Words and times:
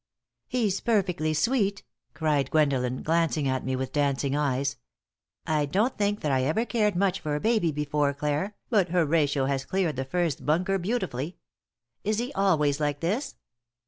"He's 0.47 0.81
perfectly 0.81 1.31
sweet!" 1.35 1.83
cried 2.15 2.49
Gwendolen, 2.49 3.03
glancing 3.03 3.47
at 3.47 3.63
me 3.63 3.75
with 3.75 3.91
dancing 3.91 4.35
eyes. 4.35 4.77
"I 5.45 5.67
don't 5.67 5.95
think 5.95 6.21
that 6.21 6.31
I 6.31 6.41
ever 6.41 6.65
cared 6.65 6.95
much 6.95 7.19
for 7.19 7.35
a 7.35 7.39
baby 7.39 7.71
before, 7.71 8.11
Clare, 8.15 8.55
but 8.71 8.89
Horatio 8.89 9.45
has 9.45 9.63
cleared 9.63 9.97
the 9.97 10.05
first 10.05 10.43
bunker 10.43 10.79
beautifully. 10.79 11.37
Is 12.03 12.17
he 12.17 12.33
always 12.33 12.79
like 12.79 13.01
this?" 13.01 13.35